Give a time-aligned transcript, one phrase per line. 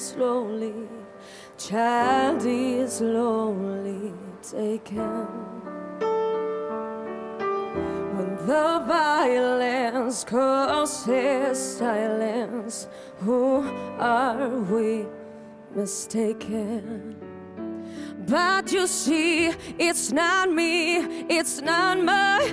[0.00, 0.88] Hangs slowly.
[1.58, 5.26] Child is lonely taken.
[8.16, 13.62] When the violence causes silence, who
[13.98, 15.06] are we
[15.74, 17.16] mistaken?
[18.26, 20.96] But you see, it's not me,
[21.28, 22.52] it's not my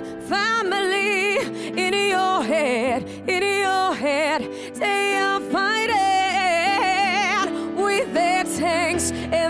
[9.10, 9.47] tanks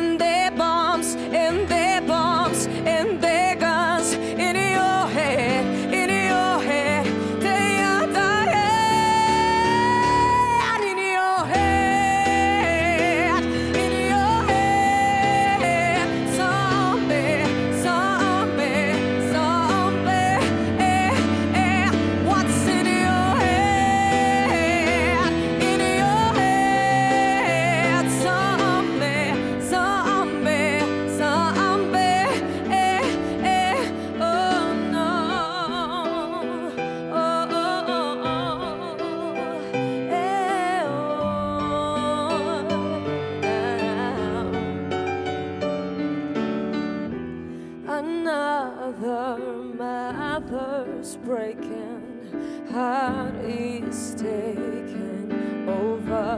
[50.98, 56.36] mother's breaking, heart is taken over.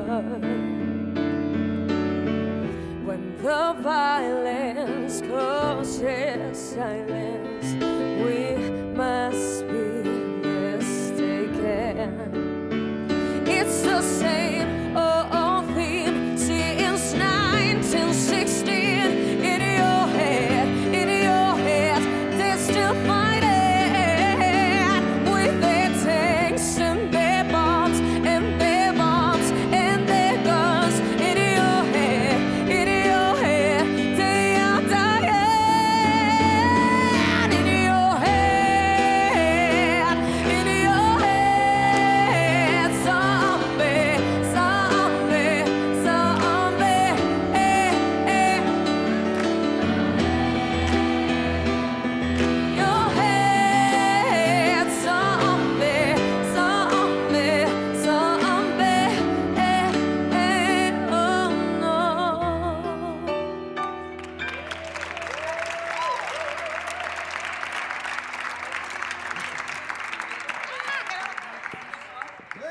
[3.07, 7.50] When the violence causes silence,